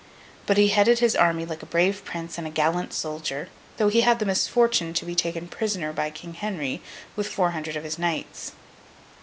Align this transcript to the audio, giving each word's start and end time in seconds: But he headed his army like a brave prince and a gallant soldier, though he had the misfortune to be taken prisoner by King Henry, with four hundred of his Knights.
But 0.47 0.57
he 0.57 0.69
headed 0.69 0.97
his 0.97 1.15
army 1.15 1.45
like 1.45 1.61
a 1.61 1.65
brave 1.67 2.03
prince 2.03 2.39
and 2.39 2.47
a 2.47 2.49
gallant 2.49 2.91
soldier, 2.91 3.49
though 3.77 3.89
he 3.89 4.01
had 4.01 4.17
the 4.17 4.25
misfortune 4.25 4.95
to 4.95 5.05
be 5.05 5.13
taken 5.13 5.47
prisoner 5.47 5.93
by 5.93 6.09
King 6.09 6.33
Henry, 6.33 6.81
with 7.15 7.27
four 7.27 7.51
hundred 7.51 7.75
of 7.75 7.83
his 7.83 7.99
Knights. 7.99 8.53